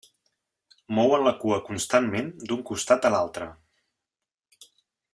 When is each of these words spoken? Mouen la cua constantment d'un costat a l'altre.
Mouen 0.99 1.25
la 1.27 1.33
cua 1.43 1.59
constantment 1.69 2.33
d'un 2.47 2.65
costat 2.73 3.09
a 3.11 3.15
l'altre. 3.17 3.49